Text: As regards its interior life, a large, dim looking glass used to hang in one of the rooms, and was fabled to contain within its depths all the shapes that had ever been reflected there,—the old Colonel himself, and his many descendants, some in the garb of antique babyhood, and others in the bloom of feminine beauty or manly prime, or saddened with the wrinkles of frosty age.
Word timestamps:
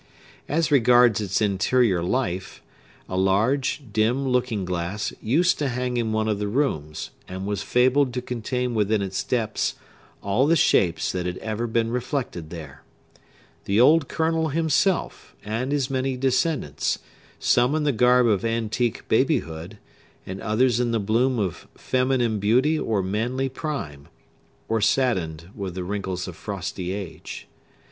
As 0.49 0.71
regards 0.71 1.21
its 1.21 1.41
interior 1.43 2.01
life, 2.01 2.63
a 3.07 3.15
large, 3.15 3.83
dim 3.93 4.27
looking 4.27 4.65
glass 4.65 5.13
used 5.21 5.59
to 5.59 5.67
hang 5.69 5.95
in 5.97 6.11
one 6.11 6.27
of 6.27 6.39
the 6.39 6.47
rooms, 6.47 7.11
and 7.27 7.45
was 7.45 7.61
fabled 7.61 8.11
to 8.15 8.19
contain 8.23 8.73
within 8.73 9.03
its 9.03 9.23
depths 9.23 9.75
all 10.23 10.47
the 10.47 10.55
shapes 10.55 11.11
that 11.11 11.27
had 11.27 11.37
ever 11.37 11.67
been 11.67 11.91
reflected 11.91 12.49
there,—the 12.49 13.79
old 13.79 14.07
Colonel 14.07 14.47
himself, 14.49 15.35
and 15.45 15.71
his 15.71 15.87
many 15.91 16.17
descendants, 16.17 16.97
some 17.37 17.75
in 17.75 17.83
the 17.83 17.91
garb 17.91 18.25
of 18.25 18.43
antique 18.43 19.07
babyhood, 19.07 19.77
and 20.25 20.41
others 20.41 20.79
in 20.79 20.89
the 20.89 20.99
bloom 20.99 21.37
of 21.37 21.67
feminine 21.77 22.39
beauty 22.39 22.79
or 22.79 23.03
manly 23.03 23.49
prime, 23.49 24.07
or 24.67 24.81
saddened 24.81 25.51
with 25.53 25.75
the 25.75 25.83
wrinkles 25.83 26.27
of 26.27 26.35
frosty 26.35 26.91
age. 26.91 27.47